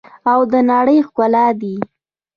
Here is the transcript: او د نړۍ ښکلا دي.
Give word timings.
او 0.31 0.39
د 0.51 0.53
نړۍ 0.71 0.97
ښکلا 1.07 1.45
دي. 1.61 1.75